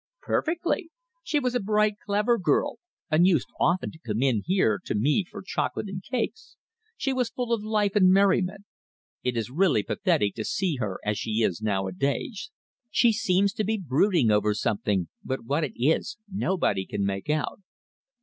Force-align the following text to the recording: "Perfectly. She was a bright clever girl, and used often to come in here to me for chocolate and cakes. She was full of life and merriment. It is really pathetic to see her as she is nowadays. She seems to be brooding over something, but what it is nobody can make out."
"Perfectly. 0.23 0.89
She 1.23 1.39
was 1.39 1.53
a 1.53 1.59
bright 1.59 1.97
clever 2.03 2.39
girl, 2.39 2.79
and 3.11 3.27
used 3.27 3.49
often 3.59 3.91
to 3.91 3.99
come 3.99 4.23
in 4.23 4.41
here 4.47 4.81
to 4.85 4.95
me 4.95 5.23
for 5.29 5.43
chocolate 5.43 5.87
and 5.87 6.01
cakes. 6.01 6.57
She 6.97 7.13
was 7.13 7.29
full 7.29 7.53
of 7.53 7.61
life 7.63 7.95
and 7.95 8.09
merriment. 8.09 8.65
It 9.21 9.37
is 9.37 9.51
really 9.51 9.83
pathetic 9.83 10.33
to 10.37 10.43
see 10.43 10.77
her 10.77 10.97
as 11.05 11.19
she 11.19 11.43
is 11.43 11.61
nowadays. 11.61 12.49
She 12.89 13.11
seems 13.13 13.53
to 13.53 13.63
be 13.63 13.77
brooding 13.77 14.31
over 14.31 14.55
something, 14.55 15.07
but 15.23 15.45
what 15.45 15.63
it 15.63 15.73
is 15.77 16.17
nobody 16.27 16.87
can 16.87 17.05
make 17.05 17.29
out." 17.29 17.59